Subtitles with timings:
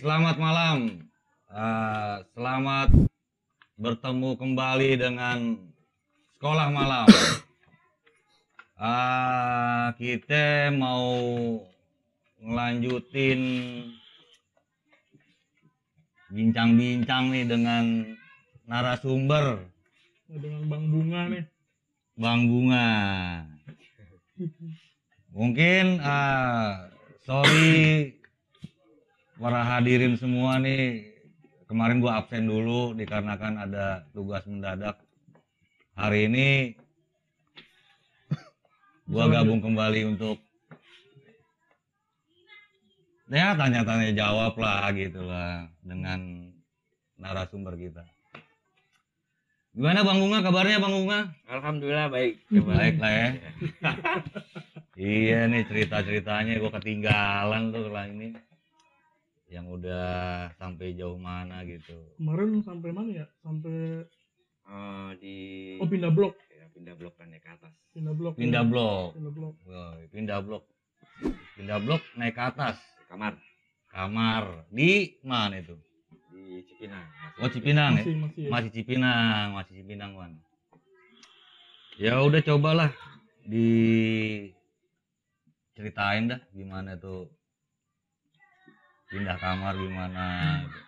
[0.00, 0.76] selamat malam.
[1.52, 2.88] Eh, selamat
[3.76, 5.60] bertemu kembali dengan
[6.40, 7.04] sekolah malam.
[8.80, 11.12] Eh, kita mau
[12.40, 13.40] ngelanjutin
[16.32, 17.84] bincang-bincang nih dengan
[18.64, 19.68] narasumber
[20.32, 21.44] dengan Bang Bunga nih.
[22.16, 22.88] Bang Bunga.
[25.36, 26.72] Mungkin eh,
[27.28, 28.19] sorry
[29.40, 31.16] para hadirin semua nih
[31.64, 35.00] kemarin gua absen dulu dikarenakan ada tugas mendadak.
[35.96, 36.48] Hari ini
[39.08, 40.36] gua gabung kembali untuk
[43.32, 46.52] ya tanya-tanya jawab lah gitu lah dengan
[47.16, 48.04] narasumber kita.
[49.70, 51.30] Gimana Bang Bunga kabarnya Bang Bunga?
[51.48, 52.42] Alhamdulillah baik.
[52.52, 53.28] Baik lah ya.
[55.00, 58.49] iya nih cerita-ceritanya gue ketinggalan tuh lah ini.
[59.50, 60.08] Yang udah
[60.54, 61.98] sampai jauh mana gitu.
[62.16, 63.26] Kemarin sampai mana ya?
[63.42, 64.06] Sampai
[64.70, 65.34] Oh, di
[65.82, 67.74] oh pindah blok, ya, pindah blok kan naik ke atas.
[67.90, 68.38] pindah blok.
[68.38, 69.10] Pindah blok.
[69.18, 69.54] Pindah blok.
[70.14, 70.62] Pindah blok.
[71.58, 72.78] Pindah blok naik ke atas.
[73.10, 73.34] Kamar
[73.90, 75.74] Kamar di mana itu?
[76.30, 77.02] di Cipinang.
[77.42, 78.02] Oh Cipinang ya?
[78.06, 78.42] Masih masih.
[78.46, 78.50] ya?
[78.54, 80.32] Masih Cipinang, masih Cipinang Wan.
[81.98, 82.94] Ya udah cobalah
[83.42, 84.54] diceritain
[86.30, 87.26] dah gimana tuh
[89.10, 90.26] pindah kamar gimana.
[90.62, 90.80] gitu.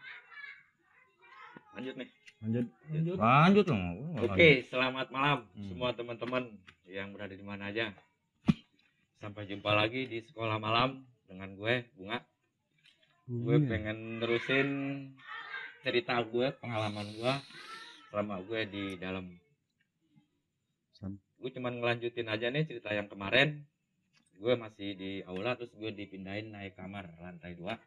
[1.73, 2.09] Lanjut nih.
[2.43, 2.67] Lanjut.
[2.89, 3.17] Lanjut.
[3.19, 3.85] Lanjut dong.
[4.23, 5.69] Oke, selamat malam Hmm.
[5.69, 6.45] semua teman-teman
[6.87, 7.91] yang berada di mana aja.
[9.19, 12.19] Sampai jumpa lagi di sekolah malam dengan gue Bunga.
[13.27, 14.69] Gue pengen nerusin
[15.81, 17.35] cerita gue, pengalaman gue
[18.11, 19.31] selama gue di dalam.
[21.39, 23.67] Gue cuman ngelanjutin aja nih cerita yang kemarin.
[24.39, 27.79] Gue masih di aula terus gue dipindahin naik kamar lantai 2.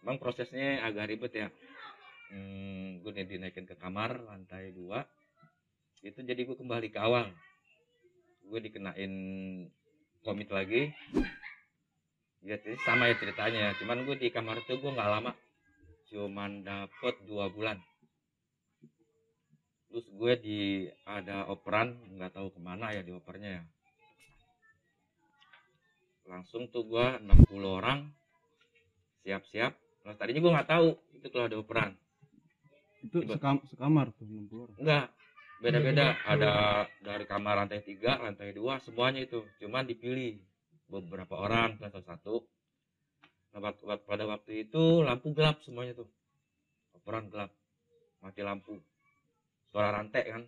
[0.00, 1.48] Emang prosesnya agak ribet ya.
[2.30, 4.86] Hmm, gue dinaikin ke kamar lantai 2.
[6.06, 7.28] Itu jadi gue kembali ke awal.
[8.48, 9.12] Gue dikenain
[10.24, 10.88] komit lagi.
[12.40, 12.56] Ya
[12.88, 13.76] sama ya ceritanya.
[13.76, 15.32] Cuman gue di kamar itu gue nggak lama.
[16.08, 17.76] Cuman dapet dua bulan.
[19.90, 20.60] Terus gue di
[21.04, 23.64] ada operan nggak tahu ke mana ya di opernya ya.
[26.30, 28.06] Langsung tuh gue 60 orang
[29.26, 29.89] siap-siap.
[30.04, 31.92] Nah, tadinya gue nggak tahu itu kalau ada operan.
[33.00, 35.06] itu sekam, sekamar tuh 60 orang Enggak,
[35.64, 36.06] beda-beda.
[36.12, 36.28] Beda-beda.
[36.28, 36.52] Ada
[37.00, 39.40] dari kamar lantai 3, lantai 2, semuanya itu.
[39.56, 40.36] Cuman dipilih
[40.84, 42.44] beberapa orang satu-satu.
[43.56, 43.72] Nah,
[44.04, 46.08] pada waktu itu lampu gelap semuanya tuh.
[46.92, 47.50] Operan gelap.
[48.20, 48.76] Mati lampu.
[49.72, 50.42] Suara rantai kan.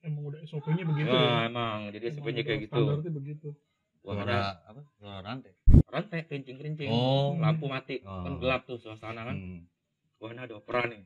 [0.00, 1.12] Emang udah SOP-nya begitu.
[1.12, 1.52] Nah, ya?
[1.52, 2.80] emang jadi udah kayak gitu.
[2.80, 3.48] Standarnya begitu.
[4.00, 4.80] Ada apa?
[4.96, 5.52] Suara rantai.
[5.90, 6.88] rantai kerincing-kerincing.
[6.88, 7.36] Oh.
[7.36, 8.00] Lampu mati.
[8.06, 8.24] Oh.
[8.24, 9.36] Kan gelap tuh suasana kan.
[9.36, 9.60] Hmm.
[10.20, 11.02] Wah, ini ada operan nih.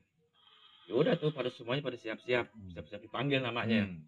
[0.85, 2.45] Ya udah tuh pada semuanya pada siap-siap.
[2.75, 3.89] Siap-siap dipanggil namanya.
[3.89, 4.05] Hmm.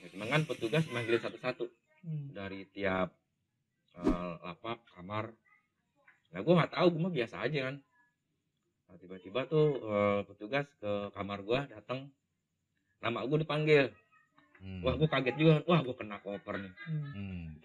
[0.00, 1.66] Ya, cuman kan petugas manggilin satu-satu.
[1.98, 2.30] Hmm.
[2.30, 3.10] dari tiap
[3.98, 5.34] eh, lapak kamar
[6.30, 7.76] nah gue nggak tahu gue mah biasa aja kan
[8.86, 12.06] nah, tiba-tiba tuh eh, petugas ke kamar gue datang
[13.02, 13.90] nama gue dipanggil
[14.58, 14.82] Hmm.
[14.82, 17.58] wah gue kaget juga wah gue kena koper nih Hmm.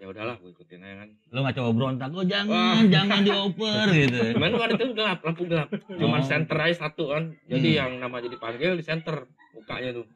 [0.00, 2.80] Ya udahlah gue ikutin aja kan Lu nggak coba berontak, oh jangan, Wah.
[2.88, 4.16] jangan dioper gitu.
[4.18, 4.32] ya.
[4.32, 6.26] cuman kan itu gelap lampu gelap cuman Oh.
[6.26, 7.78] center aja satu kan jadi Hmm.
[7.78, 10.06] yang namanya dipanggil di center mukanya tuh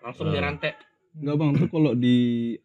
[0.00, 0.32] langsung Oh.
[0.32, 0.72] dirantai
[1.14, 2.16] enggak bang tuh kalau di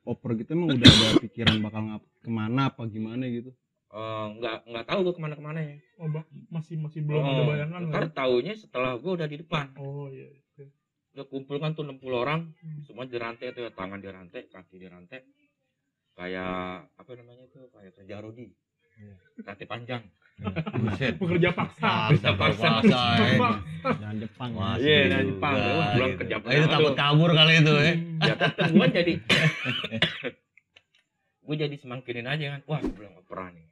[0.02, 3.52] oper gitu emang udah ada pikiran bakal ngap ke mana apa gimana gitu
[3.90, 7.46] Eh, nggak nggak tahu gue ke mana-kemana ya Oh, Bang, masih masih belum ada Oh,
[7.46, 7.92] bayangan lah.
[7.92, 8.10] ntar ya?
[8.14, 10.32] taunya setelah gue udah di depan Oh iya.
[10.32, 10.64] oke.
[11.12, 12.80] udah kumpul kan tuh 60 orang Hmm.
[12.82, 15.20] semua dirantai tuh tangan dirantai kaki dirantai
[16.14, 16.56] kayak
[16.92, 18.52] apa namanya tuh kayak kerja rodi
[18.94, 19.16] Iya.
[19.44, 20.04] kaki panjang
[20.42, 21.16] Buset.
[21.16, 22.10] Pekerja paksa.
[22.10, 22.70] Paksa, paksa.
[22.82, 23.38] paksa, eh.
[23.94, 25.54] jangan Jepang Masih Iya, juga, Jepang.
[25.54, 26.20] Wah, pulang gitu.
[26.20, 27.94] kerja Oh, itu takut kabur kali itu ya.
[27.94, 28.20] Hmm.
[28.20, 29.14] ya tetep gue jadi
[31.42, 33.68] gue jadi semankinin aja kan wah gue bilang operan nih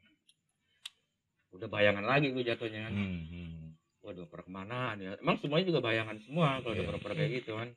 [1.51, 3.67] udah bayangan lagi gue jatuhnya kan Hmm, hmm.
[4.01, 6.85] waduh oper ke mana nih emang semuanya juga bayangan semua kalau Iya.
[6.85, 7.69] udah oper kayak gitu kan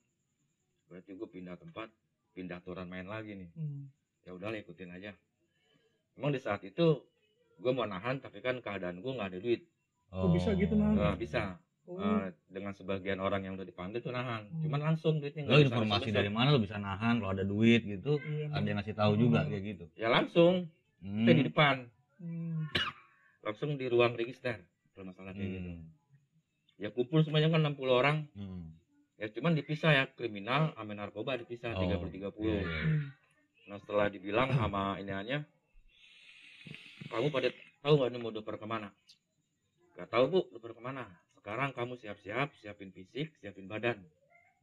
[0.87, 1.89] berarti gue pindah tempat
[2.31, 3.89] pindah aturan main lagi nih Hmm.
[4.23, 5.11] Ya udah ikutin aja
[6.15, 7.03] emang di saat itu
[7.57, 9.63] gue mau nahan tapi kan keadaan gue nggak ada duit
[10.09, 10.93] Kok bisa gitu, Nah?
[10.93, 11.99] Nggak bisa Oh.
[11.99, 14.63] Eh, dengan sebagian orang yang udah dipanggil tuh nahan Hmm.
[14.63, 18.23] cuman langsung duitnya Lo bisa informasi dari mana lo bisa nahan kalau ada duit gitu?
[18.23, 19.51] Iya, Ada yang ngasih tahu juga Hmm.
[19.51, 19.85] kayak gitu.
[19.97, 20.71] ya langsung
[21.01, 21.27] Hmm.
[21.27, 21.77] kita di depan
[22.23, 22.71] Hmm.
[23.43, 24.63] langsung di ruang register
[24.95, 25.83] kalau masalah kayak gitu Hmm.
[26.79, 28.79] ya kumpul semuanya kan 60 orang Hmm.
[29.19, 32.83] ya cuman dipisah ya kriminal sama narkoba dipisah Oh, tiga per tiga puluh iya, iya.
[32.87, 33.01] Hmm.
[33.71, 35.47] Nah setelah dibilang sama iniannya
[37.13, 37.49] kamu pada
[37.85, 38.89] tahu nggak ini mau doper ke mana?
[40.01, 41.05] Gak tahu bu pada ke mana.
[41.37, 44.01] Sekarang kamu siap-siap siapin fisik siapin badan.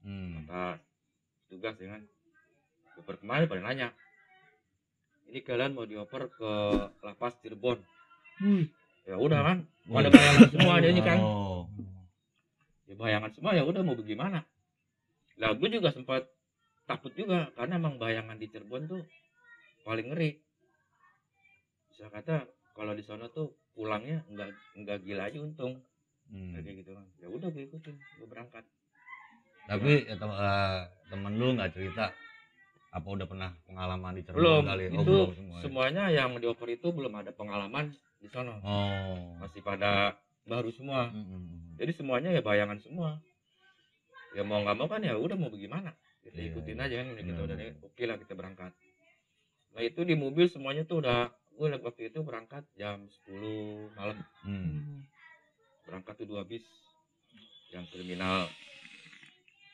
[0.01, 0.49] Hmm.
[0.49, 0.81] kata
[1.53, 2.01] tugas ya kan?
[2.97, 3.89] Super kemarin pada nanya.
[5.29, 6.51] Ini kalian mau dioper ke
[7.05, 7.77] lapas Cirebon.
[8.41, 8.65] Wih,
[9.05, 9.57] ya udah kan?
[9.93, 10.01] Wah.
[10.01, 11.19] pada bayangan semua dia ini kan?
[11.21, 11.69] Oh.
[12.89, 14.41] ya bayangan semua ya udah mau bagaimana?
[15.37, 16.25] Lah gue juga sempat
[16.89, 19.05] takut juga karena emang bayangan di Cirebon tuh
[19.85, 20.41] paling ngeri
[21.87, 22.43] bisa kata
[22.73, 25.77] kalau di sana tuh pulangnya nggak nggak gila aja untung
[26.29, 26.53] Hmm.
[26.53, 28.61] kayak gitu kan ya udah gue ikutin gue berangkat
[29.65, 32.13] Tapi ya, tem- eh, temen lu nggak cerita
[32.89, 34.83] apa udah pernah pengalaman di Cirebon belum kali?
[34.85, 35.57] Oh, itu belum semua.
[35.57, 35.61] ya?
[35.63, 39.41] semuanya yang dioper itu belum ada pengalaman di sana Oh.
[39.41, 40.13] masih pada
[40.43, 41.73] baru semua Hmm, hmm, hmm.
[41.77, 43.17] jadi semuanya ya bayangan semua
[44.31, 45.89] ya mau nggak mau kan ya udah mau bagaimana
[46.29, 46.85] kita Iya, ikutin iya.
[46.85, 47.73] aja kan kita udah benar.
[47.81, 48.71] oke lah kita berangkat
[49.69, 55.03] nah itu di mobil semuanya tuh udah gue waktu itu berangkat jam 10 malam Hmm.
[55.83, 56.63] berangkat tuh dua bis
[57.69, 58.47] yang terminal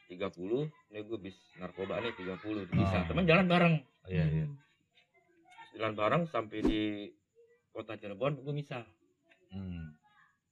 [0.07, 3.05] 30 ini gue bis narkoba nih 30 bisa Ah.
[3.05, 4.45] teman jalan bareng Oh, Iya, iya.
[5.73, 6.81] jalan bareng sampai di
[7.69, 8.85] kota Cirebon gue misal
[9.47, 9.95] Hmm.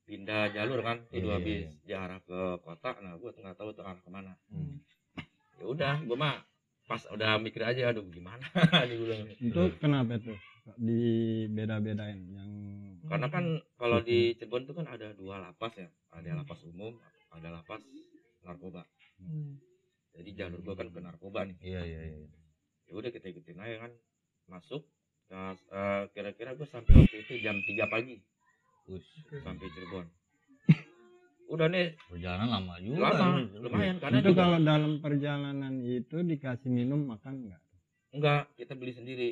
[0.04, 1.82] pindah jalur kan tuh Iya, dua iya, bis iya.
[1.84, 4.80] dia arah ke kota nah gue nggak tahu tuh arah ke mana Hmm.
[5.64, 6.44] Ya udah gue mah
[6.84, 8.44] pas udah mikir aja aduh gimana?
[9.40, 10.36] Itu kenapa tuh
[10.76, 12.52] di beda-bedain yang
[13.08, 15.88] karena kan kalau di Cirebon tuh kan ada dua lapas ya.
[16.12, 17.00] Ada lapas umum
[17.32, 17.80] ada lapas
[18.44, 18.84] narkoba.
[19.24, 19.56] Hmm.
[20.14, 21.58] jadi jalur gue kan ke narkoba nih.
[21.64, 22.28] Iya, iya, iya.
[22.92, 23.92] ya udah kita ikutin aja kan.
[24.52, 24.84] Masuk
[25.32, 28.22] Nah, eh, kira-kira gue sampai waktu itu jam 3 pagi.
[28.92, 30.06] Us, sampai Cirebon
[31.46, 33.10] udah nih perjalanan lama juga.
[33.12, 33.62] lama lu.
[33.62, 37.62] lumayan karena itu juga kalau dalam perjalanan itu dikasih minum makan nggak
[38.12, 39.30] enggak kita beli sendiri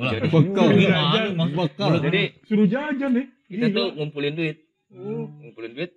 [0.00, 3.26] Jadi- bekal gimana maksud- bekal jadi Suruh jajan nih.
[3.46, 3.76] kita Gila.
[3.76, 4.56] tuh ngumpulin duit
[4.90, 5.26] Oh.
[5.30, 5.90] ngumpulin duit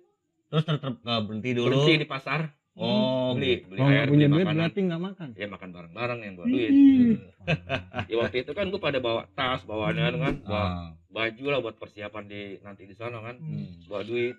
[0.46, 1.66] Terus ter ter- eh, berhenti dulu.
[1.68, 2.40] berhenti di pasar
[2.74, 3.66] Oh, beli gitu.
[3.68, 6.46] beli kalau air punya beli duit makanan berarti nggak makan ya makan bareng-bareng yang bawa
[6.48, 6.70] duit
[8.10, 10.90] ya waktu itu kan gue pada bawa tas bawaannya kan bawa Ah.
[11.08, 13.86] baju lah buat persiapan di nanti di sana kan Hmm.
[13.86, 14.34] bawa duit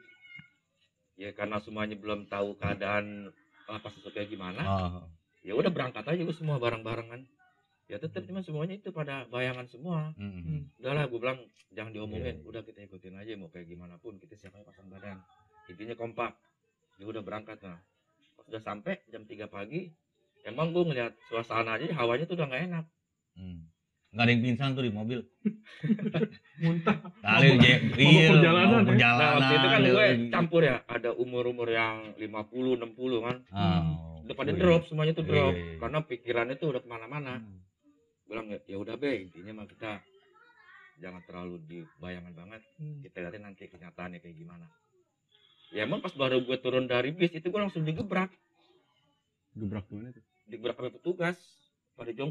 [1.15, 3.31] ya karena semuanya belum tahu keadaan
[3.65, 5.01] apa kayak gimana Ah.
[5.41, 7.21] ya udah berangkat aja gue semua bareng-bareng kan
[7.85, 10.69] ya tetap cuma semuanya itu pada bayangan semua Hmm.
[10.75, 11.39] udahlah gue bilang
[11.71, 12.43] jangan diomongin iya.
[12.43, 15.21] udah kita ikutin aja mau kayak gimana pun kita siapnya pasang badan
[15.65, 16.33] intinya kompak
[16.95, 17.77] ya udah berangkat nah
[18.35, 19.89] pas udah sampai jam 3 pagi
[20.43, 22.85] emang gue ngeliat suasana aja hawanya tuh udah nggak enak
[23.35, 23.67] Hmm.
[24.15, 25.19] Nggak ada yang pingsan tuh di mobil.
[26.63, 26.97] Muntah.
[27.19, 28.89] Kali mabuk iya, perjalanan, mabuk ya.
[28.89, 29.19] perjalanan.
[29.19, 33.83] nah waktu itu kan dia- gue campur ya ada umur-umur yang 50 60 kan Ah,
[34.23, 35.77] udah pada oh, drop semuanya tuh Iya, drop iya, iya.
[35.77, 37.59] karena pikirannya tuh udah ke mana-mana Hmm.
[38.25, 39.99] bilang ya ya udah be intinya mah kita
[40.97, 43.03] jangan terlalu di bayangan banget Hmm.
[43.03, 44.65] kita lihatin nanti kenyataannya kayak gimana
[45.69, 48.31] ya emang pas baru gue turun dari bis itu gue langsung digebrak
[49.53, 51.37] gebrak gimana tuh digebrak sama petugas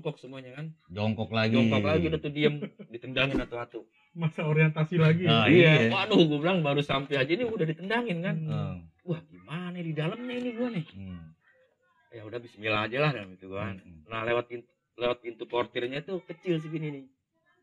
[0.04, 1.56] jongkok semuanya kan Jongkok lagi.
[1.56, 2.60] jongkok lagi udah tuh diem
[2.92, 3.80] ditendangin atu-atu
[4.14, 5.26] Masa orientasi lagi.
[5.26, 5.74] Ah, ya.
[5.80, 5.90] iya.
[5.90, 8.76] waduh gue bilang baru sampai aja ini udah ditendangin kan Ah.
[9.02, 11.32] wah gimana di dalamnya ini gue nih Hmm.
[12.12, 14.04] ya udah Bismillah aja lah dalam itu kan Hmm.
[14.06, 17.04] nah lewat pintu, lewat pintu portirnya tuh kecil segini nih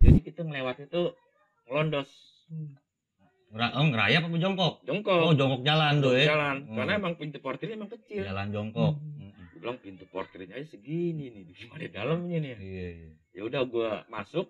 [0.01, 1.13] jadi kita ngelewatnya tuh
[1.67, 2.09] ngelondos
[2.49, 2.73] Hmm.
[3.51, 4.73] Oh, ngerayap apa jongkok?
[4.81, 6.25] jongkok Oh, jongkok jalan tuh ya.
[6.27, 6.73] jalan Hmm.
[6.73, 8.95] karena emang pintu portirnya emang kecil Jalan jongkok.
[8.97, 9.29] Hmm.
[9.61, 13.11] Bilang pintu portirnya aja segini nih gimana dalamnya nih Iya, iya.
[13.31, 14.49] ya udah gue masuk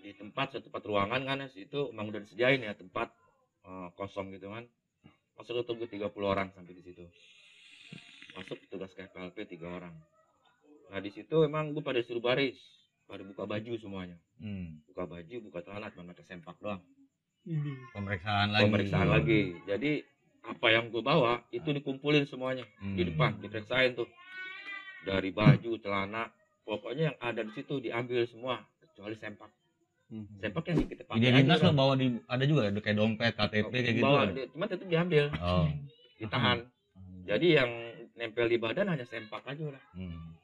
[0.00, 3.08] di tempat satu tempat ruangan kan situ emang udah disediain ya tempat
[3.64, 4.68] eh, kosong gitu kan
[5.36, 7.04] masuk itu gue 30 orang sampai di situ
[8.36, 9.96] masuk tugas KPLP tiga orang
[10.92, 12.56] nah di situ emang gue pada suruh baris
[13.04, 14.80] pada buka baju semuanya Hmm.
[14.88, 16.80] buka baju buka celana cuma pakai sempak doang.
[17.92, 18.64] Pemeriksaan lagi.
[18.64, 20.00] pemeriksaan lagi jadi
[20.50, 22.94] apa yang gue bawa itu dikumpulin semuanya Hmm.
[22.94, 24.10] di depan diperiksain tuh
[25.02, 26.26] dari baju celana
[26.62, 29.50] pokoknya yang ada di situ diambil semua kecuali sempak
[30.06, 30.26] Hmm.
[30.36, 33.94] sempak yang kita pakai Identitas lo bawa di ada juga ya kayak dompet, KTP kayak
[33.94, 34.02] gitu.
[34.02, 34.32] bawa ada?
[34.34, 35.70] di- cuma tetap diambil Oh.
[36.18, 36.58] ditahan
[37.22, 37.70] jadi yang
[38.12, 40.34] nempel di badan hanya sempak aja lah Hmm.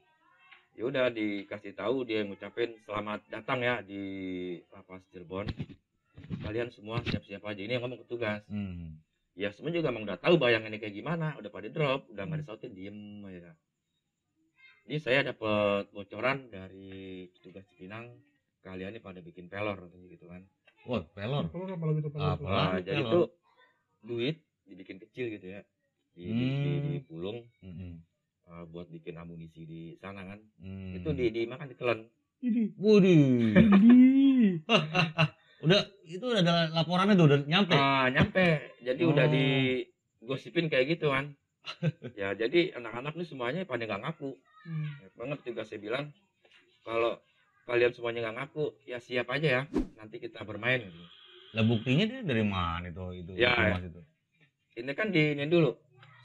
[0.72, 4.02] ya udah dikasih tahu dia ngucapin selamat datang ya di
[4.70, 5.50] lapas Cirebon
[6.38, 9.02] kalian semua siap-siap aja ini yang ngomong petugas Hmm.
[9.36, 12.72] Ya semua juga emang udah tahu bayangannya kayak gimana udah pada drop udah nggak disautin
[12.72, 13.52] diem aja
[14.86, 18.16] ini saya dapat bocoran dari petugas Cipinang
[18.64, 20.42] kalian ini pada bikin pelor katanya gitu kan
[20.86, 21.50] Wah, pelor.
[21.50, 22.38] Kalau apa lagi tuh pelor Apa?
[22.38, 22.46] tuh?
[22.46, 22.62] Pelor.
[22.62, 23.12] Nah, jadi pelor.
[23.12, 23.26] tuh
[24.06, 25.60] duit dibikin kecil gitu ya
[26.14, 26.82] di, di, di, Hmm.
[26.96, 27.98] dipulung Hmm.
[28.46, 30.94] uh, buat bikin amunisi di sana kan Hmm.
[30.94, 32.00] itu di dimakan ditelan
[32.38, 32.70] Ini.
[35.64, 37.72] Udah itu udah ada laporannya tuh udah nyampe.
[37.72, 38.76] Ah, nyampe.
[38.80, 39.32] Jadi udah Oh.
[39.32, 39.46] di
[40.20, 41.32] gosipin kayak gitu kan.
[42.20, 44.30] ya jadi anak-anak nih semuanya pada nggak ngaku.
[44.64, 44.86] Hmm.
[45.00, 46.04] Ingat banget juga saya bilang
[46.82, 47.18] kalau
[47.64, 49.62] kalian semuanya nggak ngaku ya siap aja ya
[49.96, 51.02] nanti kita bermain gitu.
[51.52, 54.02] Lah buktinya dia dari mana itu itu Ya, informasi itu?
[54.76, 55.72] Ini kan di ini dulu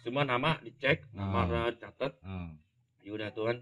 [0.01, 2.51] semua nama dicek, nama udah catat, Ah.
[2.99, 3.57] ya udah tuh kan.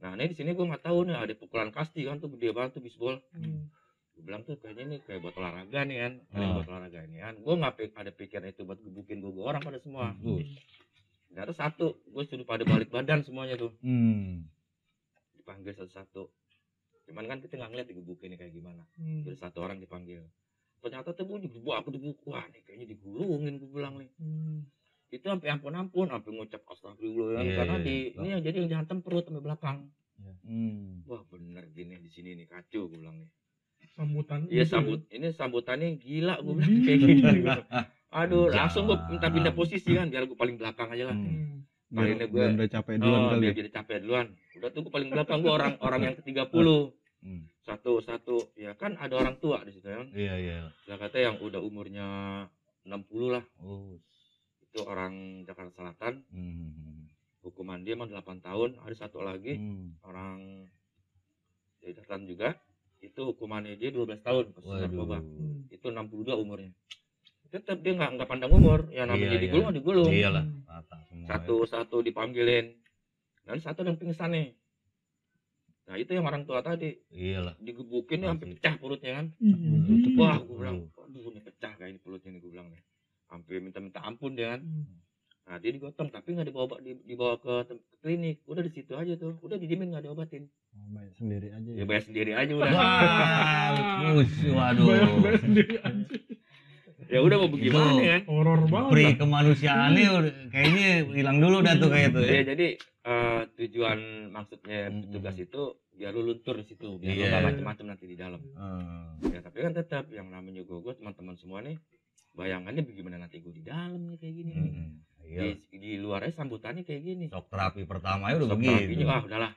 [0.00, 2.78] Nah ini di sini gue nggak tahu nih ada pukulan kasti kan tuh gede banget
[2.78, 3.18] tuh bisbol.
[3.34, 3.68] Hmm.
[4.14, 6.54] Gue bilang tuh kayaknya ini kayak buat olahraga nih kan, kayak Ah.
[6.54, 7.34] buat olahraga ini kan.
[7.36, 10.14] Gue nggak ada pikiran itu buat gebukin gue orang pada semua.
[10.16, 10.50] Terus.
[11.28, 14.46] Ternyata satu, gue suruh pada balik badan semuanya tuh, Hmm.
[15.34, 16.30] dipanggil satu-satu.
[17.04, 18.86] Cuman kan kita nggak ngeliat digebukin kayak gimana.
[18.94, 19.26] Hmm.
[19.26, 20.22] Jadi satu orang dipanggil.
[20.78, 22.22] Ternyata tuh gue digebuk, aku digebuk.
[22.24, 24.08] Wah nih kayaknya digulungin gue bilang nih.
[24.16, 24.62] Hmm.
[25.10, 27.42] Itu sampai ampun-ampun, sampai ngucap astagfirullah.
[27.42, 28.18] Iya, Karena iya, di iya.
[28.20, 29.78] ini yang jadi yang dihantam perut sampai belakang.
[30.46, 31.02] Hmm.
[31.04, 33.30] Wah bener gini di sini nih kacau gue bilang nih.
[33.94, 34.40] Sambutan.
[34.44, 34.64] Iya gitu ya.
[34.66, 37.40] sambut, ini sambutannya gila gue bilang kayak gini.
[37.40, 37.56] gua.
[38.12, 38.58] Aduh, Jangan.
[38.60, 41.16] langsung gue minta pindah posisi kan biar gue paling belakang aja lah.
[41.16, 41.30] Hmm.
[41.30, 41.58] Hmm.
[41.94, 43.40] Kali ini gue- biar udah capek duluan Oh, kali.
[43.40, 43.56] biar ya.
[43.56, 44.26] jadi capek duluan.
[44.52, 46.66] Udah tuh gue paling belakang gue orang orang yang ke-30.
[47.24, 47.42] Hmm.
[47.60, 50.10] Satu satu ya kan ada orang tua di situ kan.
[50.10, 50.58] Iya iya.
[50.84, 52.06] Ya kata yang udah umurnya
[52.82, 52.90] 60
[53.30, 53.44] lah.
[53.58, 53.96] Oh.
[54.60, 56.26] Itu orang Jakarta Selatan.
[56.28, 57.06] Hmm.
[57.40, 58.76] Hukuman dia mah 8 tahun.
[58.80, 59.96] Ada satu lagi Hmm.
[60.02, 60.66] orang
[61.78, 62.58] dari Selatan juga.
[63.04, 65.18] Itu hukumannya dia 12 tahun kasus narkoba.
[65.18, 65.22] Waduh.
[65.22, 65.68] Hmm.
[65.68, 66.72] Itu 62 umurnya.
[67.46, 68.88] Tetap dia nggak nggak pandang umur.
[68.88, 69.42] Ya namanya Iya, iya.
[69.44, 70.08] digulung digulung.
[70.08, 70.64] Iyalah, Hmm.
[70.64, 71.26] rata semua.
[71.28, 72.66] Satu-satu dipanggilin.
[73.44, 74.56] Dan satu yang pingsan nih.
[75.84, 76.96] Nah itu yang orang tua tadi.
[77.06, 77.36] ya.
[77.36, 77.54] Iyalah.
[77.60, 80.16] digebukin nih sampai pecah perutnya kan Ih.
[80.16, 82.80] wah gue bilang aduh ini pecah kayak ini perutnya nih gue bilang nih
[83.26, 84.96] sampai minta-minta ampun dia kan Hmm.
[85.44, 89.12] Nah dia digotong tapi nggak dibawa di- dibawa ke, ke klinik udah di situ aja
[89.14, 91.84] tuh udah didiemin nggak diobatin Oh, baik, sendiri aja ya ya.
[91.84, 94.10] bayar sendiri aja udah Wah,
[94.50, 94.86] waduh.
[94.88, 96.16] Bayar-bayar sendiri aja.
[97.04, 98.02] ya udah mau bagaimana Itu.
[98.02, 98.90] kan Horor banget.
[98.90, 100.06] Pri kemanusiaannya
[100.48, 102.32] kayaknya hilang dulu dah tuh kayak itu ya.
[102.32, 102.66] ya jadi
[103.04, 103.98] eh, tujuan
[104.30, 105.00] maksudnya Mm-mm.
[105.04, 107.28] petugas itu biar lu luntur di situ biar lu Iya.
[107.30, 109.20] nggak macem-macem nanti di dalam Hmm.
[109.22, 111.76] ya tapi kan tetap yang namanya gue gue teman-teman semua nih
[112.34, 114.72] bayangannya bagaimana nanti gue di dalam nih kayak gini nih.
[114.72, 114.92] Hmm.
[115.24, 115.40] Iya.
[115.64, 118.76] di, di luarnya sambutannya kayak gini Sok terapi pertama ya udah Sok begitu.
[118.76, 119.52] terapinya, wah udahlah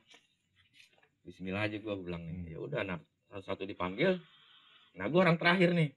[1.22, 4.16] Bismillah aja gua bilang nih ya udah nah satu-satu dipanggil
[4.94, 5.92] nah gua orang terakhir nih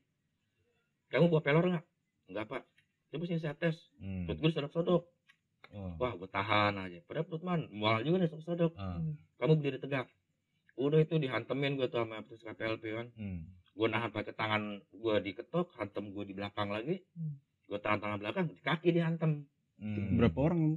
[1.08, 1.84] kamu bawa pelor nggak
[2.28, 2.62] nggak pak
[3.08, 4.24] coba sini saya tes Hmm.
[4.24, 5.04] perut gue sodok-sodok
[5.70, 5.94] Oh.
[5.96, 8.98] wah gua tahan aja padahal perut man mual juga nih sodok-sodok Ah.
[9.38, 10.10] kamu berdiri tegak
[10.74, 13.46] udah itu dihantemin gua tuh sama petugas KPLP kan Hmm.
[13.80, 17.40] Gua nahan pakai tangan gua diketok hantem gua di belakang lagi Hmm.
[17.64, 20.20] gua tahan tangan belakang di kaki dihantem Hmm.
[20.20, 20.76] Berapa orang?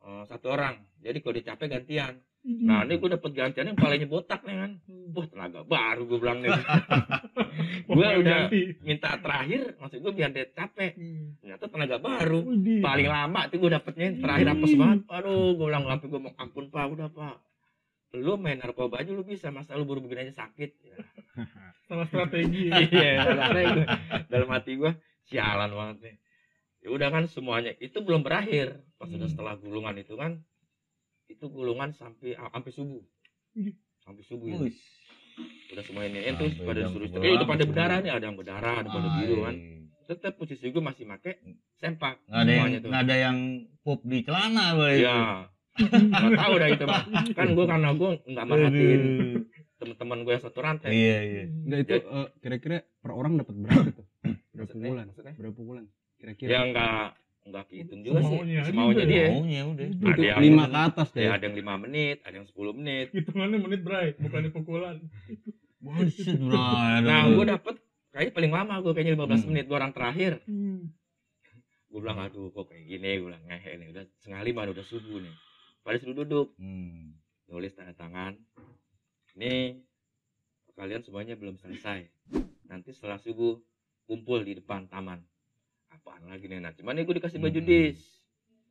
[0.00, 2.64] Eh, satu orang jadi kalau dicapek gantian Ih.
[2.64, 4.72] Nah, ini gue dapet gantian yang palanya botak nih kan.
[4.88, 5.12] Hmm.
[5.12, 6.48] Wah, tenaga baru gue bilang nih.
[7.84, 8.60] Pokoknya udah- ganti.
[8.80, 10.92] Minta terakhir, maksud gue biar dia capek.
[10.96, 11.36] Hmm.
[11.36, 12.40] Ternyata tenaga baru.
[12.80, 14.98] Paling lama tuh gue dapetnya terakhir apes banget.
[15.10, 17.34] Aduh, gue bilang sampai gue mau ampun pak, udah pak.
[18.10, 20.70] Lu main narkoba aja lu bisa, masa lu baru begini aja sakit.
[20.82, 20.96] Ya.
[21.86, 22.82] Salah strategi ya.
[22.90, 23.86] Iya, gue
[24.26, 24.90] dalam hati gue
[25.26, 26.16] sialan banget nih.
[26.80, 28.82] Ya udah kan semuanya itu belum berakhir.
[28.98, 29.30] Pas udah Hmm.
[29.30, 30.42] setelah gulungan itu kan,
[31.26, 33.02] itu gulungan sampai sampai subuh.
[33.54, 33.74] Ih.
[34.00, 34.58] Sampai subuh ya.
[35.70, 38.36] Udah semuanya ini terus Sampai pada suruh 11 eh udah pada berdarah nih ada yang
[38.36, 39.86] berdarah ada pada biru kan Ay.
[40.04, 41.38] tetap posisi gue masih make
[41.78, 43.36] sempak Nggak ada yang semuanya tuh nggak ada yang
[43.80, 44.94] pup di celana boy.
[44.98, 45.16] ya
[45.72, 49.02] nggak tahu dah itu mah kan gue karena gue nggak merhatiin
[49.76, 51.42] teman-teman gue yang satu rantai Iya iya.
[51.48, 54.06] Enggak itu Jadi- eh, kira-kira per orang dapat berapa tuh?
[54.50, 55.04] Berapa Maksudnya- bulan?
[55.06, 55.34] maksudnya?
[55.34, 55.84] Berapa bulan?
[56.14, 56.48] Kira-kira.
[56.48, 57.04] ya nggak
[57.42, 59.86] nggak kehitung juga sih Semaunya semaunya udah dia Maunya udah.
[60.06, 61.22] ada yang- lima ke atas deh.
[61.22, 64.96] ya ada yang lima menit ada yang 10 menit Hitungannya menit bray, bukan pukulan.
[65.78, 66.60] Buset bro.
[67.00, 67.74] nah gue dapet
[68.10, 69.48] kayaknya paling lama gue kayaknya 15 Hmm.
[69.48, 70.92] menit gue orang terakhir Hmm.
[71.88, 75.18] gue bilang aduh kok kayak gini gue bilang ngehe nih udah setengah lima udah subuh
[75.18, 75.34] nih
[75.80, 77.16] pada suruh duduk Hmm.
[77.48, 78.36] nulis tanda tangan.
[79.34, 79.78] Ini
[80.74, 82.06] kalian semuanya belum selesai.
[82.66, 83.58] Nanti setelah subuh
[84.06, 85.20] kumpul di depan taman.
[85.90, 86.62] Apaan lagi nih?
[86.62, 87.68] Nah, cuman ini gue dikasih baju Hmm.
[87.68, 87.98] dis.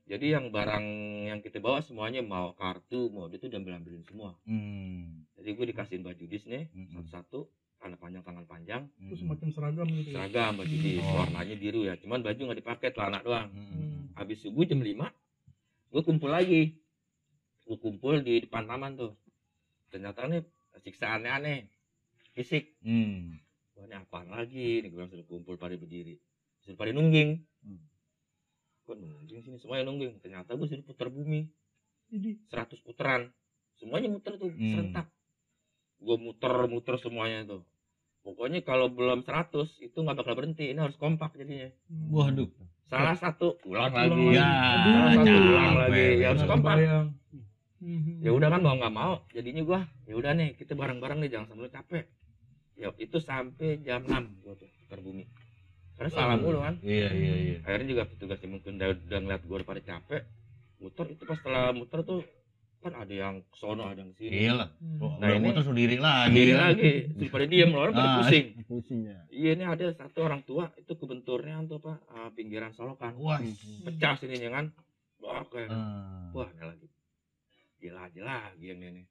[0.10, 0.86] Jadi yang barang
[1.30, 4.34] yang kita bawa semuanya mau kartu, mau itu udah ambilin semua.
[4.42, 5.22] Hmm.
[5.38, 6.98] Jadi gue dikasihin baju dis nih, Hmm.
[6.98, 7.46] satu-satu,
[7.78, 9.22] tangan panjang tangan panjang, Itu Hmm.
[9.22, 10.10] semacam seragam gitu.
[10.10, 10.16] ya.
[10.25, 10.82] seragam baju Hmm.
[10.84, 11.13] dis, Oh.
[11.13, 11.94] warnanya biru ya.
[12.01, 13.54] Cuman baju nggak dipakai, celana doang.
[13.54, 14.10] Hmm.
[14.18, 15.13] Habis subuh jam 5
[15.89, 16.74] gue kumpul lagi
[17.70, 19.14] gue kumpul di depan taman tuh.
[19.94, 20.42] Ternyata nih
[20.82, 21.58] siksaannya aneh
[22.34, 22.82] fisik.
[22.82, 23.38] Hmm.
[23.78, 24.82] wah ini apaan lagi?
[24.82, 26.18] Nih gue suruh kumpul pada berdiri.
[26.66, 27.46] Suruh pada nungging.
[27.62, 27.86] Hmm.
[28.90, 30.18] kok nungging sini semuanya nungging.
[30.18, 31.46] Ternyata gue suruh putar bumi.
[32.10, 32.42] Widih.
[32.50, 33.30] 100 putaran.
[33.78, 34.66] Semuanya muter tuh Hmm.
[34.74, 35.06] serentak.
[36.02, 37.62] Gue muter muter semuanya tuh.
[38.26, 40.74] Pokoknya kalau belum 100 itu nggak bakal berhenti.
[40.74, 41.70] Ini harus kompak jadinya.
[42.10, 42.50] Waduh.
[42.90, 43.54] salah satu.
[43.70, 44.34] Ulang lagi.
[44.34, 44.50] Ya,
[44.82, 46.06] salah satu ulang lagi.
[46.18, 46.74] Ya harus kompak
[47.79, 48.19] Mhm.
[48.19, 51.48] ya udah kan mau nggak mau jadinya gua ya udah nih kita bareng-bareng nih jangan
[51.50, 52.03] sampai lu capek
[52.75, 55.24] ya itu sampai jam 6 gua tuh putar bumi
[55.93, 57.57] karena salah mulu kan Iya iya iya.
[57.62, 60.21] akhirnya juga petugas yang mungkin udah, udah ngeliat gue udah pada capek
[60.77, 62.24] muter itu pas setelah muter tuh
[62.79, 64.69] kan ada yang sono ada yang sini Iya lah.
[64.98, 66.31] Oh, Nah, udah ini- muter diri lagi.
[66.33, 70.19] diri lagi terus pada diem orang pada Ah, pusing pusing ya iya ini ada satu
[70.21, 73.39] orang tua itu kebenturnya tuh apa ah, pinggiran solokan Wah.
[73.83, 74.65] pecah sininya kan
[75.17, 76.31] wah kayak Ah.
[76.31, 76.88] wah ini lagi
[77.79, 79.03] gila aja lagi yang ini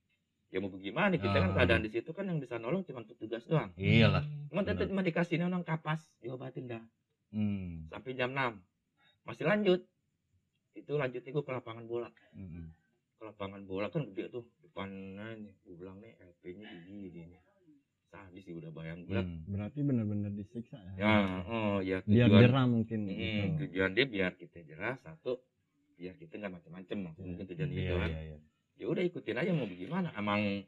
[0.48, 1.56] ya mau gimana kita kan Ah.
[1.58, 3.68] keadaan di situ kan yang bisa nolong cuma petugas doang.
[3.74, 4.24] Iya lah.
[4.48, 6.84] cuma tetep cuma dikasih nonong kapas diobatin dah.
[7.28, 7.84] Hmm.
[7.88, 8.56] sampai jam 6
[9.22, 9.80] masih lanjut.
[10.72, 12.08] Itu lanjutnya gue ke lapangan bola.
[12.32, 12.72] Mm-mm.
[13.14, 17.36] ke lapangan bola kan gede tuh depannya nih gue bilang nih LP nya gini gini.
[18.06, 19.44] Sadis sih udah bayang gue Hmm.
[19.44, 21.12] berarti benar-benar disiksa ya, ya
[21.44, 22.98] oh ya biar tujuan jerah mungkin.
[23.04, 23.42] Mm, gitu.
[23.66, 25.44] tujuan dia biar kita jelas satu
[25.92, 26.96] biar kita nggak macem-macem.
[27.02, 28.38] Maksud mungkin tujuan gitu Iya kan iya iya.
[28.78, 30.62] Ya udah ikutin aja mau gimana emang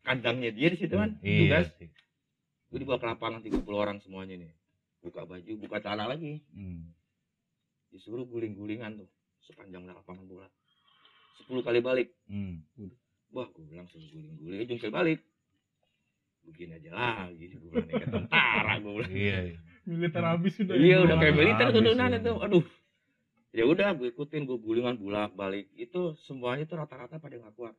[0.00, 1.90] kandangnya dia di situ kan Iya tugas sih.
[2.70, 4.52] gue dibawa ke lapangan 30 orang semuanya nih
[5.00, 6.94] buka baju buka celana lagi Hmm.
[7.90, 9.10] disuruh guling-gulingan tuh
[9.42, 10.46] sepanjang lapangan bola
[11.42, 12.62] 10 kali balik Hmm.
[13.28, 15.20] wah gue bilang suruh guling-guling jungkir balik
[16.42, 19.38] begini aja lagi gue bilang kayak tentara gue bilang Iya.
[19.44, 19.58] iya.
[19.82, 22.20] militer habis udah iya udah kayak militer tuh turunan iya.
[22.20, 22.64] itu aduh
[23.50, 27.74] ya udah gue ikutin gue gulingan bolak balik itu semuanya tuh rata-rata pada nggak kuat.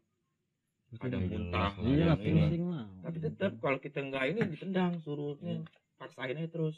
[1.00, 2.60] Ada Iya, muntah iya Iya.
[2.68, 2.88] lah.
[3.08, 5.64] Tapi tetap kalau kita nggak ini ditendang suruhnya
[5.96, 6.76] paksain aja terus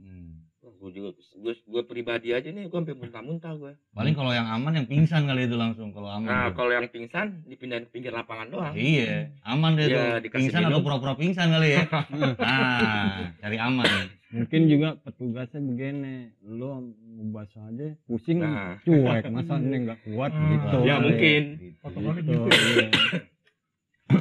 [0.00, 0.40] Hmm.
[0.80, 4.72] Gue juga gue, gue pribadi aja nih gue sampai muntah-muntah gue Paling kalau yang aman
[4.74, 6.24] yang pingsan kali itu langsung kalau aman.
[6.24, 6.56] nah tuh.
[6.56, 10.24] kalau yang pingsan dipindahin ke pinggir lapangan doang Iya, aman deh Iya, tuh.
[10.24, 10.84] dikasih Pingsan atau minum.
[10.86, 11.84] pura-pura pingsan kali ya.
[12.40, 14.04] nah, cari aman.
[14.30, 16.70] mungkin juga petugasnya begini lu
[17.18, 20.48] ngebasuh aja pusing nah cuek masa ini nggak kuat Hmm.
[20.50, 21.04] gitu ya kali.
[21.04, 21.86] mungkin Gitu.
[21.90, 22.32] Gitu, gitu.
[22.72, 22.88] iya.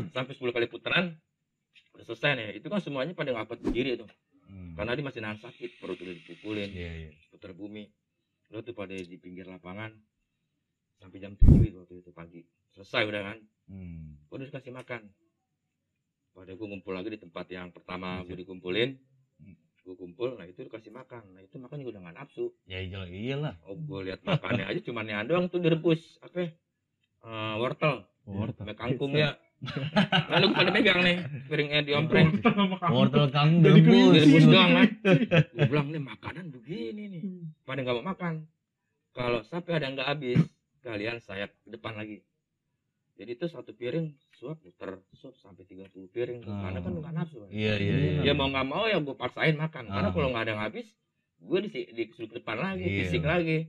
[0.10, 1.06] sampai 10 kali putaran
[1.94, 4.10] udah selesai nih itu kan semuanya pada ngapet berdiri tuh
[4.50, 4.74] Hmm.
[4.74, 7.10] karena dia masih nahan sakit perut udah dipukulin Iya, iya.
[7.30, 7.86] putar bumi
[8.50, 9.94] lo tuh pada di pinggir lapangan
[10.96, 14.18] sampai jam 7 itu waktu itu pagi selesai udah kan Hmm.
[14.28, 15.06] udah dikasih makan
[16.32, 18.98] pada gue ngumpul lagi di tempat yang pertama gue dikumpulin
[19.80, 23.06] gue kumpul nah itu dikasih makan nah itu makan juga udah gak nafsu Ya iyalah,
[23.06, 23.54] iyalah.
[23.64, 26.50] oh gue lihat makannya aja cuman yang doang tuh direbus apa?
[27.20, 28.66] Eh, wortel Wortel.
[28.74, 29.34] kangkung ya
[30.32, 32.28] lalu gue pada pegang nih piringnya diompreng
[32.88, 34.12] Wortel kamu Jadi direbus.
[34.16, 34.88] direbus doang kan
[35.54, 37.22] gue bilang nih makanan begini nih
[37.64, 38.34] pada nggak mau makan
[39.12, 40.40] kalau sampai ada yang nggak habis
[40.80, 42.24] kalian saya ke depan lagi
[43.14, 46.48] jadi itu satu piring suap puter suap sampai 30 piring tuh.
[46.48, 46.56] Oh.
[46.56, 47.52] karena kan nggak nafsu kan.
[47.52, 48.22] Iya, iya, iya.
[48.24, 50.14] ya mau nggak mau ya gue paksain makan karena Ah.
[50.16, 50.88] kalau nggak ada yang habis
[51.38, 52.96] gue di disuruh ke depan lagi Iya.
[53.04, 53.68] fisik lagi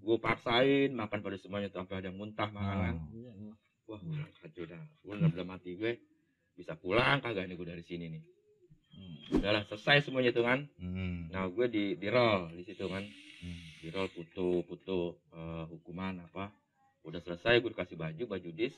[0.00, 3.08] gue paksain makan pada semuanya sampai ada yang muntah makan kan Ah.
[3.10, 3.52] Iya, iya.
[3.90, 5.98] Wah gue kacau dah gue udah dalam hati gue
[6.54, 8.22] bisa pulang kagak nih gue dari sini nih.
[9.34, 10.66] Udahlah selesai semuanya tuh kan?
[10.78, 11.30] Hmm.
[11.34, 13.02] nah gue di di roll di situ kan?
[13.40, 13.62] Hmm.
[13.80, 16.54] di roll putu putu eh, hukuman apa.
[17.02, 18.76] Udah selesai gue dikasih baju baju dis.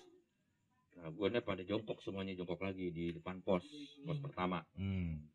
[0.96, 3.64] Nah gue nih pada jongkok semuanya jongkok lagi di depan pos
[4.08, 4.64] pos pertama.
[4.80, 5.28] Hmm.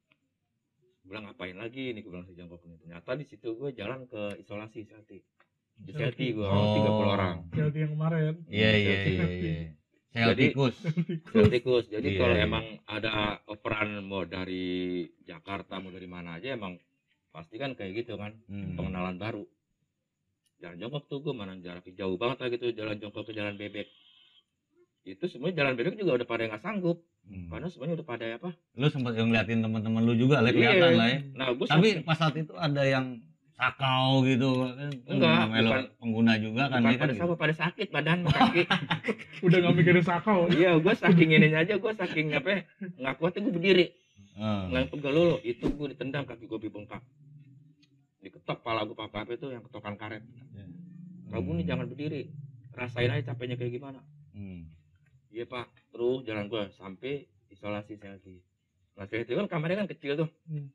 [1.05, 2.01] gue bilang ngapain lagi nih?
[2.01, 5.21] Gue bilang si jongkok ini ternyata di situ gue jalan ke isolasi selti
[5.77, 6.75] di selti gue Oh.
[6.75, 9.55] 30 orang Jadi yang kemarin Iya, iya, iya, iya.
[10.07, 10.75] Sel Jadi- tikus.
[11.27, 11.85] Celticus.
[11.87, 12.43] Jadi Iya, kalau iya.
[12.43, 13.11] emang ada
[13.45, 14.65] operan mau dari
[15.21, 16.79] Jakarta mau dari mana aja emang
[17.29, 18.73] pasti kan kayak gitu kan Hmm.
[18.73, 19.45] pengenalan baru.
[20.57, 23.85] Jalan jongkok tuh gue mana jaraknya jauh banget lah gitu jalan jongkok ke jalan bebek.
[25.03, 27.47] Itu semuanya jalan bebek juga udah pada nggak sanggup Hmm.
[27.47, 28.49] karena semuanya udah pada apa?
[28.73, 30.55] Lu sempat ngeliatin teman-teman lu juga lah Iya.
[30.55, 31.19] kelihatan lah ya.
[31.35, 33.21] Nah gue Tapi pas saat itu ada yang
[33.57, 34.93] sakau gitu kan.
[35.03, 37.03] Enggak, namanya lu bukan- pengguna juga kan bukan ya kan.
[37.03, 38.63] pada sama pada sakit badan kaki.
[39.41, 40.39] udah gak mikirin sakau.
[40.49, 42.59] iya gue saking ininya aja gue saking apa ya,
[42.95, 43.85] nggak kuatnya gue berdiri
[44.37, 44.61] Heeh.
[44.69, 47.01] nggak pegel dulu itu gue ditendang kaki gue bengkak
[48.19, 50.21] diketok pala gue apa apa itu yang ketokan karet
[51.27, 52.29] kamu nih jangan berdiri
[52.71, 54.69] rasain aja capeknya kayak gimana Hmm.
[55.27, 57.13] iya pak terus jalan gue sampai
[57.47, 58.45] isolasi selfie
[58.93, 60.69] nah selfie kan kamarnya kan kecil tuh Hmm.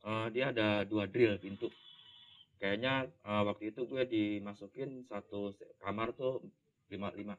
[0.00, 1.66] Eh, dia ada dua drill pintu
[2.56, 2.92] kayaknya
[3.22, 6.40] eh, waktu itu gue dimasukin satu kamar tuh
[6.88, 7.34] lima lima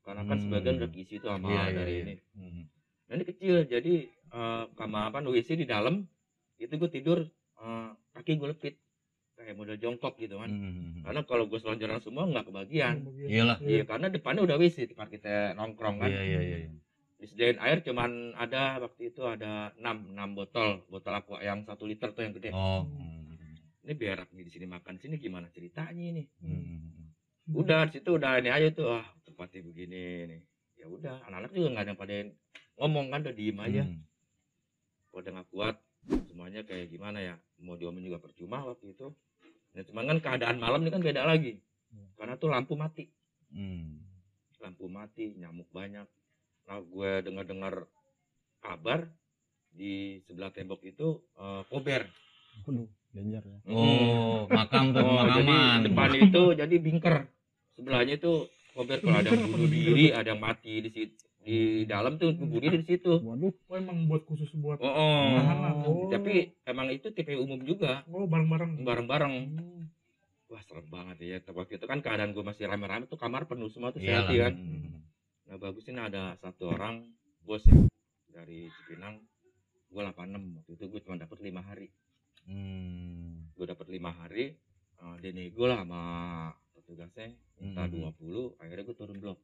[0.00, 0.44] karena kan Hmm.
[0.46, 2.02] sebagian udah diisi tuh sama Iya, iya, dari iya.
[2.02, 2.62] ini Hmm.
[3.04, 3.94] nah ini kecil jadi
[4.30, 6.04] eh, kamar apa WC di dalam
[6.56, 7.18] itu gue tidur
[7.56, 8.74] eh, kaki gue lepit
[9.34, 11.00] kayak model jongkok gitu kan Hmm.
[11.00, 13.56] karena kalau gue selonjoran semua nggak kebagian Iyalah.
[13.58, 16.08] Iya, karena depannya udah WC tempat kita nongkrong kan.
[16.08, 16.58] Iya, iya, iya.
[17.16, 22.08] disediain air cuman ada waktu itu ada 6 6 botol botol aqua yang satu liter
[22.10, 22.88] tuh yang gede Oh.
[23.90, 26.22] Ini biar nih di sini makan sini gimana ceritanya ini?
[26.38, 27.10] Hmm.
[27.50, 30.40] udah di situ udah ini aja tuh ah tempatnya begini nih
[30.78, 32.14] ya udah anak-anak juga nggak ada yang pada
[32.78, 33.82] ngomong kan udah diem aja.
[33.82, 34.00] Hmm.
[35.10, 35.76] udah nggak kuat
[36.30, 39.10] semuanya kayak gimana ya mau diomelin juga percuma waktu itu.
[39.74, 41.58] Ya cuman kan keadaan malam ini kan beda lagi.
[42.14, 43.10] Karena tuh lampu mati.
[43.50, 44.06] Hmm.
[44.62, 46.06] lampu mati nyamuk banyak.
[46.70, 47.74] Nah gue dengar dengar
[48.62, 49.10] kabar
[49.74, 52.06] di sebelah tembok itu eh, kober
[52.62, 53.58] Waduh, danger ya.
[53.66, 55.78] Oh, makam tuh oh, jadi pemakaman.
[55.86, 57.16] depan itu jadi bingker
[57.72, 58.32] sebelahnya itu
[58.70, 62.60] kober kalau ada yang bunuh diri ada yang mati di situ di dalam tuh bunuh
[62.60, 65.34] diri di situ Waduh, Oh emang buat khusus buat oh, oh.
[65.34, 65.74] anak.
[65.82, 66.06] Oh.
[66.06, 68.84] tapi emang itu tipe umum juga oh bareng-bareng.
[68.84, 69.82] bareng-bareng Hmm.
[70.46, 73.90] wah serem banget ya waktu itu kan keadaan gue masih rame-rame tuh kamar penuh semua
[73.90, 75.00] tuh sehati kan Hmm.
[75.46, 77.08] nah bagusnya ada satu orang
[77.42, 77.74] bos ya
[78.30, 79.18] dari Cipinang
[79.88, 80.14] gue 86
[80.54, 81.88] waktu itu gue cuma dapat lima hari
[82.44, 83.50] Hmm.
[83.52, 84.56] gue dapat lima hari
[84.98, 86.02] uh, dia nego lah sama
[86.72, 88.12] petugasnya minta Hmm.
[88.16, 89.38] 20 akhirnya gue turun blok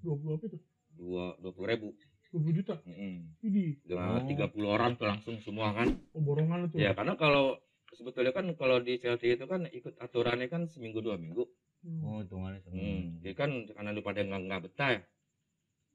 [0.00, 0.58] 20 apa itu?
[0.94, 1.88] dua dua puluh ribu
[2.28, 2.76] 20 juta.
[2.84, 3.40] Mm-mm.
[3.40, 4.28] Ini dengan Oh.
[4.28, 6.76] 30 orang tuh langsung semua kan oh, borongan itu.
[6.76, 7.56] ya karena kalau
[7.90, 11.46] sebetulnya kan kalau di CLT itu kan ikut aturannya kan seminggu dua minggu
[11.78, 12.02] Hmm.
[12.02, 12.74] Oh, hitungannya Hmm.
[12.74, 13.22] semua.
[13.22, 15.02] Jadi kan karena lu pada nggak nggak betah ya.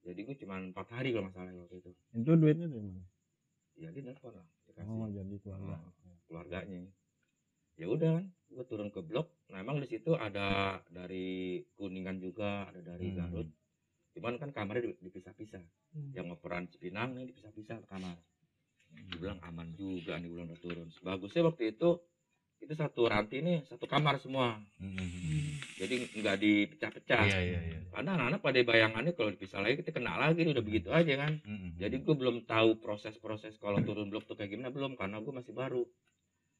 [0.01, 1.91] Jadi gue cuma empat hari kalau nggak salah waktu itu.
[2.13, 3.03] itu duitnya dari mana?
[3.75, 4.47] Ya dia nelfon lah.
[4.73, 5.77] Dikasih Oh, jadi keluarga.
[5.77, 6.81] uh, keluarganya.
[7.73, 9.29] Ya udah kan, gue turun ke blok.
[9.49, 13.17] Nah emang di situ ada dari kuningan juga, ada dari Hmm.
[13.19, 13.49] Garut.
[14.13, 15.61] Cuman kan kamarnya di- dipisah-pisah.
[15.93, 16.11] Hmm.
[16.11, 18.17] Yang operan Cipinang nih dipisah-pisah kamar.
[19.09, 20.87] Gue bilang aman juga nih, gue bilang udah turun.
[21.01, 21.97] Bagusnya waktu itu
[22.63, 24.55] itu satu ranti nih satu kamar semua.
[24.77, 24.95] Hmm.
[25.75, 27.23] Jadi nggak dipecah-pecah.
[27.25, 27.79] Iya, iya, iya.
[27.89, 31.43] Karena anak-anak pada bayangannya kalau dipisah lagi kita kena lagi udah begitu aja kan.
[31.43, 31.75] Hmm.
[31.75, 35.51] Jadi gue belum tahu proses-proses kalau turun blok tuh kayak gimana belum karena gue masih
[35.51, 35.83] baru.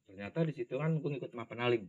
[0.03, 1.87] Ternyata di situ kan gue ngikut mapenaling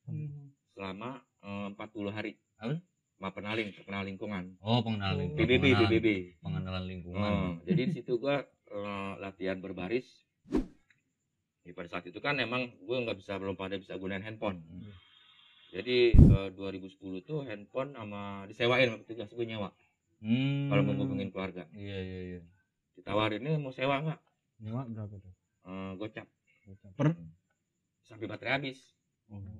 [0.00, 0.54] Hmm.
[0.70, 2.32] selama eh, 40 hari.
[2.56, 2.78] Apa?
[3.18, 4.56] Mapenaling, terkenal lingkungan.
[4.60, 5.28] Oh, pengenalan.
[5.28, 5.36] Oh.
[5.36, 6.08] PBB, pengenalan- PBB.
[6.40, 7.20] Pengenalan lingkungan.
[7.20, 8.36] Oh, jadi di situ gue
[8.70, 10.06] eh, latihan berbaris.
[11.70, 14.58] Ya, pada saat itu kan emang gue nggak bisa belum pada bisa gunain handphone.
[14.58, 14.90] Hmm.
[15.70, 19.70] Jadi eh, 2010 tuh handphone sama disewain waktu itu gue nyewa
[20.18, 20.66] Hmm.
[20.66, 21.64] kalau mau hubungin keluarga.
[21.72, 22.40] Iya, iya, iya.
[22.92, 24.18] Ditawarin nih mau sewa nggak?
[24.60, 25.32] Nyewa berapa tuh?
[25.62, 26.26] Eh, gocap
[26.92, 27.08] Per?
[28.02, 28.78] sampai baterai habis.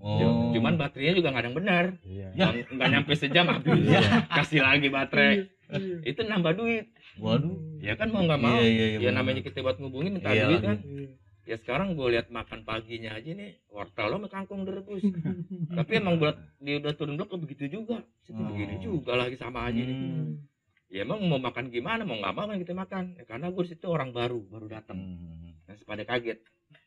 [0.03, 0.51] Oh.
[0.51, 1.85] Cuman baterainya juga nggak ada yang benar.
[2.03, 2.29] Iya.
[2.35, 2.51] Ya.
[2.51, 3.71] Nggak- nggak nyampe sejam habis.
[3.79, 4.01] Iya.
[4.35, 5.35] Kasih lagi baterai.
[5.71, 5.97] Iya.
[6.05, 6.91] Itu nambah duit.
[7.17, 7.79] Waduh.
[7.79, 8.59] Ya kan mau nggak mau.
[8.59, 8.99] Iya, iya, iya.
[8.99, 10.79] ya namanya kita buat ngubungin minta Iya, duit kan.
[10.83, 11.15] Iya.
[11.49, 15.01] Ya sekarang gue lihat makan paginya aja nih wortel lo kangkung direbus.
[15.79, 18.05] Tapi emang buat dia udah turun blok begitu juga.
[18.25, 18.47] Situ Oh.
[18.53, 19.97] begini juga lagi sama aja nih.
[19.97, 20.45] Hmm.
[20.91, 23.05] Ya emang mau makan gimana mau nggak mau kan kita makan.
[23.17, 24.99] Ya, karena gue situ orang baru baru datang.
[24.99, 25.55] Hmm.
[25.65, 26.39] Nah, pada kaget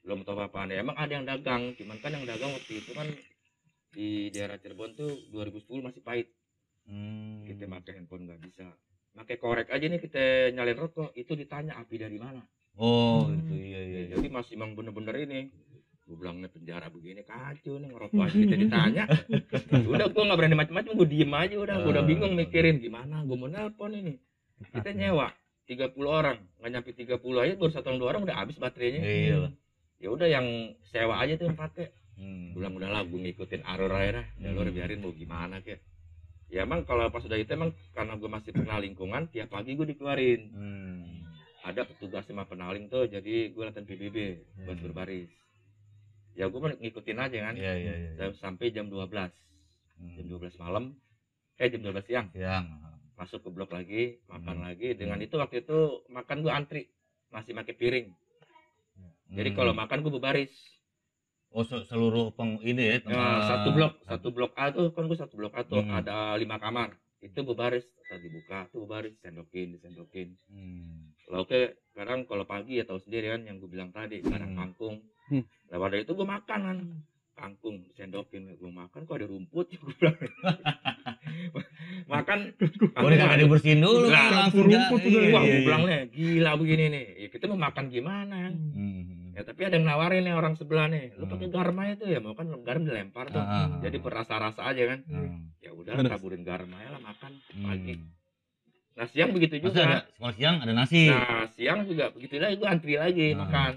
[0.04, 3.08] belum tahu apa ya emang ada yang dagang cuman kan yang dagang waktu itu kan
[3.94, 6.28] di daerah Cirebon tuh 2010 masih pahit
[6.84, 7.48] Hmm.
[7.48, 8.68] kita pakai handphone nggak bisa
[9.16, 12.44] pakai korek aja nih kita nyalain rokok itu ditanya api dari mana
[12.76, 13.38] Oh, Hmm.
[13.38, 13.80] itu iya, iya.
[13.80, 14.16] ya, iya.
[14.18, 15.42] jadi masih emang bener-bener ini.
[16.04, 18.36] Gue bilangnya penjara begini kacau nih ngerokok aja.
[18.36, 19.04] Kita ditanya.
[19.94, 21.76] Udah gue nggak berani macam-macam gue diem aja udah.
[21.80, 24.20] Gue udah bingung mikirin gimana gue mau nelpon ini?
[24.68, 25.32] Kita nyewa
[25.64, 26.38] 30 orang.
[26.60, 29.00] Nggak nyampe 30 aja baru satu orang dua orang udah habis baterainya.
[29.00, 29.38] Iya.
[30.04, 30.48] Ya udah yang
[30.92, 32.54] sewa aja tuh yang pakai Hmm.
[32.54, 34.28] bilang udah lah gue ngikutin arur aja dah.
[34.38, 34.70] Ya Hmm.
[34.70, 35.80] biarin mau gimana kek.
[36.52, 39.88] Ya emang kalau pas udah itu emang karena gue masih kenal lingkungan tiap pagi gue
[39.88, 40.42] dikeluarin.
[40.52, 41.23] Hmm.
[41.64, 44.18] Ada petugas sama penaling tuh jadi gue latihan PBB
[44.62, 44.84] buat Hmm.
[44.86, 45.32] berbaris
[46.34, 48.12] ya gue ngikutin aja kan Iya, iya, iya.
[48.16, 49.32] Dan sampai jam 12
[49.96, 50.14] Hmm.
[50.14, 50.92] jam 12 malam
[51.56, 52.66] eh jam 12 siang Siang.
[53.14, 54.66] masuk ke blok lagi makan Hmm.
[54.66, 56.82] lagi dengan itu waktu itu makan gue antri
[57.30, 58.08] masih pakai piring
[59.30, 59.58] jadi Hmm.
[59.58, 60.52] kalau makan gue berbaris
[61.50, 65.06] oh se- seluruh peng ini ya, Ya, tempat- satu blok satu blok A tuh kan
[65.06, 65.94] gue satu blok A tuh Hmm.
[65.94, 71.16] ada lima kamar itu berbaris tadi dibuka tuh berbaris sendokin disendokin Hmm.
[71.26, 74.60] lauknya sekarang kalau pagi ya tahu sendiri kan yang gue bilang tadi kadang Hmm.
[74.60, 75.44] kangkung Hmm.
[75.68, 76.78] nah pada itu gue makan kan
[77.34, 80.18] kangkung sendokin gue makan kok ada rumput gue bilang
[82.06, 85.08] makan ini kagak dibersihin dulu kan langsung rumput udah.
[85.08, 85.64] iya, iya, gue iya.
[85.64, 89.32] bilang nih gila begini nih ya, kita mau makan gimana Hmm.
[89.34, 91.32] ya tapi ada yang nawarin nih orang sebelah nih lu Hmm.
[91.32, 94.04] pakai garam aja tuh ya mau kan garam dilempar tuh Ah, ah, jadi ah.
[94.04, 95.53] berasa-rasa aja kan Hmm.
[95.84, 96.14] Ya udah Terus?
[96.14, 97.66] taburin garam aja lah makan Hmm.
[97.66, 97.94] pagi
[98.94, 101.10] nah siang begitu juga ada sekolah siang ada nasi.
[101.10, 103.38] nah siang juga begitu lagi gue antri lagi Ah.
[103.42, 103.74] makan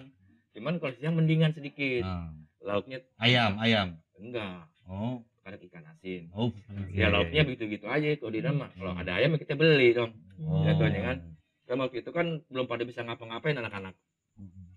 [0.52, 2.28] cuman kalau siang mendingan sedikit Ah.
[2.60, 3.96] lauknya Ayam, ayam.
[4.14, 5.24] enggak Oh.
[5.42, 6.52] ada ikan asin Oh.
[6.90, 9.00] ya lauknya begitu gitu aja kalau di kalau Hmm.
[9.00, 10.62] ada ayam ya kita beli dong Oh.
[10.62, 11.18] jatuhnya kan.
[11.64, 13.96] kan waktu itu kan belum pada bisa ngapa-ngapain anak-anak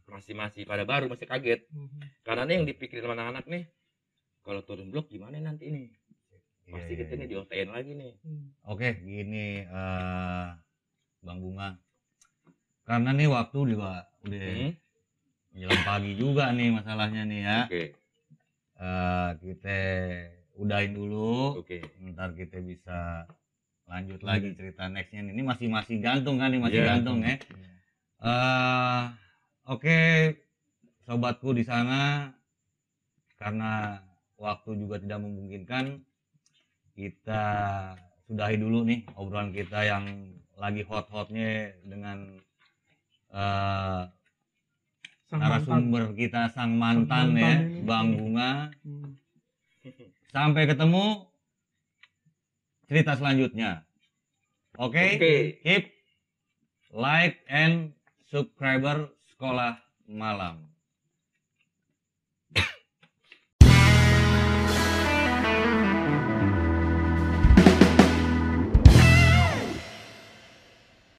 [0.10, 2.02] masih masih pada baru masih kaget Mhm.
[2.24, 3.64] karena nih yang dipikirin sama anak-anak nih
[4.42, 5.94] kalau turun blok gimana nanti nih
[6.74, 7.32] pasti Iya, kita iya, nih iya.
[7.32, 8.12] diotain lagi nih.
[8.72, 10.48] Oke, gini eh
[11.26, 11.70] Bang Bunga.
[12.88, 13.92] Karena nih waktu juga
[14.26, 14.72] udah Hmm,
[15.54, 17.60] menjelang pagi juga nih masalahnya nih ya.
[17.66, 17.82] oke
[18.80, 19.78] Eh kita
[20.62, 21.60] udahin dulu.
[21.60, 21.78] oke
[22.14, 22.98] Ntar kita bisa
[23.90, 25.34] lanjut lagi cerita nextnya nih.
[25.36, 26.88] Ini masih masih gantung kan nih masih Iya.
[26.90, 27.36] gantung ya.
[28.30, 29.04] Eh
[29.74, 30.00] oke
[31.06, 32.32] sobatku di sana
[33.40, 34.00] karena
[34.40, 35.86] waktu juga tidak memungkinkan
[37.00, 37.44] kita
[38.28, 40.04] sudahi dulu nih obrolan kita yang
[40.60, 42.36] lagi hot-hotnya dengan
[43.32, 44.04] eh
[45.30, 45.62] Sang mantan.
[45.62, 47.86] narasumber kita sang mantan, Sang ya mantan ini.
[47.86, 48.52] Bang Bunga
[48.84, 49.10] Mhm.
[50.30, 51.06] sampai ketemu
[52.86, 53.86] cerita selanjutnya
[54.76, 55.34] oke oke
[55.64, 55.84] keep
[56.92, 57.94] like and
[58.26, 60.69] subscriber sekolah malam